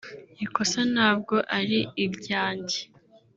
Ikosa 0.45 0.79
ntabwo 0.93 1.35
ari 1.57 1.79
iryanjye 2.05 2.79